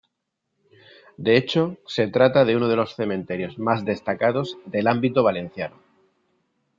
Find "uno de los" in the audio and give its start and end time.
2.55-2.95